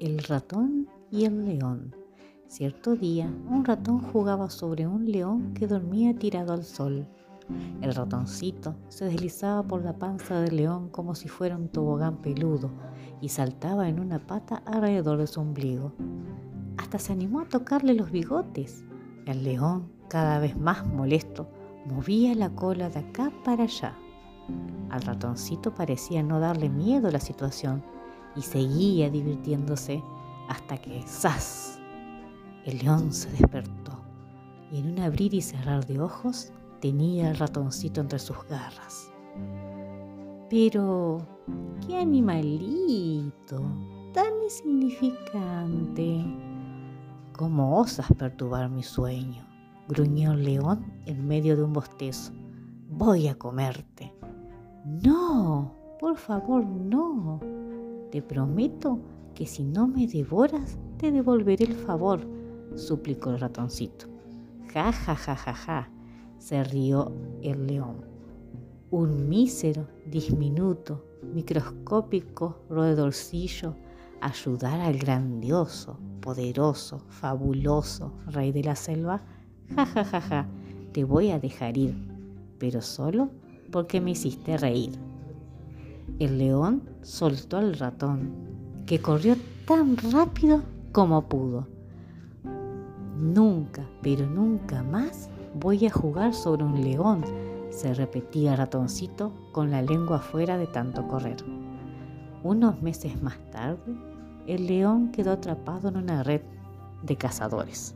[0.00, 1.92] El ratón y el león.
[2.46, 7.08] Cierto día, un ratón jugaba sobre un león que dormía tirado al sol.
[7.82, 12.70] El ratoncito se deslizaba por la panza del león como si fuera un tobogán peludo
[13.20, 15.92] y saltaba en una pata alrededor de su ombligo.
[16.76, 18.84] Hasta se animó a tocarle los bigotes.
[19.26, 21.48] El león, cada vez más molesto,
[21.86, 23.98] movía la cola de acá para allá.
[24.90, 27.82] Al ratoncito parecía no darle miedo la situación
[28.36, 30.02] y seguía divirtiéndose
[30.48, 31.78] hasta que ¡zas!
[32.64, 33.98] El león se despertó
[34.70, 39.10] y en un abrir y cerrar de ojos tenía el ratoncito entre sus garras.
[40.50, 41.18] Pero,
[41.86, 43.62] qué animalito,
[44.12, 46.24] tan insignificante.
[47.36, 49.46] ¿Cómo osas perturbar mi sueño?
[49.88, 52.32] gruñó el león en medio de un bostezo.
[52.90, 54.12] Voy a comerte.
[54.84, 57.40] No, por favor, no.
[58.10, 59.00] Te prometo
[59.34, 62.20] que si no me devoras, te devolveré el favor,
[62.74, 64.06] suplicó el ratoncito.
[64.72, 65.90] Ja, ja, ja, ja, ja,
[66.38, 68.04] se rió el león.
[68.90, 73.74] Un mísero, diminuto, microscópico roedorcillo
[74.20, 79.22] ayudar al grandioso, poderoso, fabuloso rey de la selva.
[79.74, 80.46] Ja, ja, ja, ja,
[80.92, 81.94] te voy a dejar ir,
[82.58, 83.30] pero solo
[83.70, 85.07] porque me hiciste reír.
[86.18, 88.32] El león soltó al ratón,
[88.86, 91.68] que corrió tan rápido como pudo.
[93.16, 97.22] Nunca, pero nunca más voy a jugar sobre un león,
[97.70, 101.36] se repetía ratoncito con la lengua afuera de tanto correr.
[102.42, 103.96] Unos meses más tarde,
[104.46, 106.42] el león quedó atrapado en una red
[107.02, 107.94] de cazadores.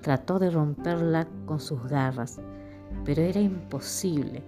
[0.00, 2.40] Trató de romperla con sus garras,
[3.04, 4.42] pero era imposible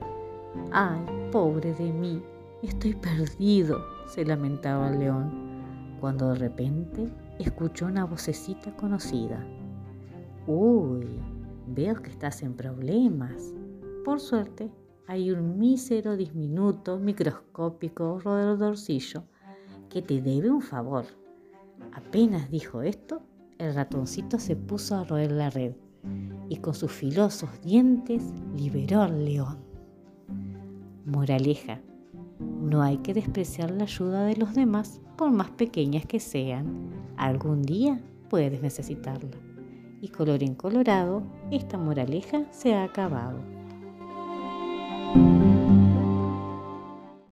[0.72, 2.22] Ay, pobre de mí,
[2.66, 9.44] estoy perdido, se lamentaba el león, cuando de repente escuchó una vocecita conocida.
[10.46, 11.06] Uy,
[11.66, 13.54] veo que estás en problemas.
[14.04, 14.70] Por suerte,
[15.06, 19.24] hay un mísero, diminuto, microscópico roedorcillo
[19.88, 21.04] que te debe un favor.
[21.92, 23.22] Apenas dijo esto,
[23.58, 25.74] el ratoncito se puso a roer la red
[26.48, 28.22] y con sus filosos dientes
[28.56, 29.58] liberó al león.
[31.04, 31.80] Moraleja.
[32.64, 36.88] No hay que despreciar la ayuda de los demás, por más pequeñas que sean.
[37.18, 39.36] Algún día puedes necesitarla.
[40.00, 43.38] Y color en colorado, esta moraleja se ha acabado.